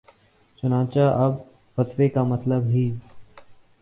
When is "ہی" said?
2.65-2.89